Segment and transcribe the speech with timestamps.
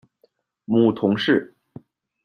[0.65, 1.53] 母童氏。